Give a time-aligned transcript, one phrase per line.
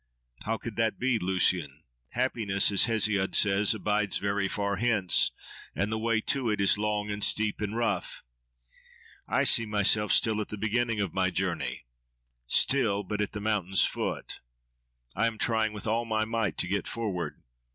[0.45, 1.83] —How could that be, Lucian?
[2.13, 5.29] Happiness, as Hesiod says, abides very far hence;
[5.75, 8.23] and the way to it is long and steep and rough.
[9.27, 11.85] I see myself still at the beginning of my journey;
[12.47, 14.39] still but at the mountain's foot.
[15.15, 17.39] I am trying with all my might to get forward.